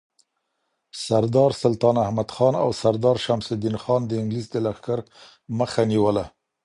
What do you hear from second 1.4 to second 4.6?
سلطان احمدخان او سردار شمس الدین خان د انگلیس د